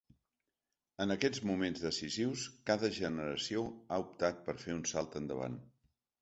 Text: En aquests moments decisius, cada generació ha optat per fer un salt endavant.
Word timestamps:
En 1.03 1.13
aquests 1.15 1.41
moments 1.49 1.83
decisius, 1.87 2.45
cada 2.71 2.89
generació 2.97 3.63
ha 3.69 4.01
optat 4.07 4.41
per 4.49 4.57
fer 4.65 4.75
un 4.79 4.83
salt 4.95 5.21
endavant. 5.23 5.61